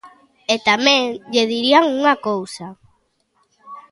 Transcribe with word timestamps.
E 0.53 0.55
tamén 0.69 1.01
lle 1.33 1.45
diría 1.53 1.87
unha 1.97 2.15
cousa. 2.27 2.67